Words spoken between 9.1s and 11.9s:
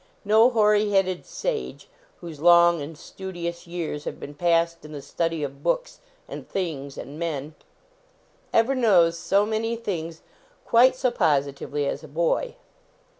so many things quite so positively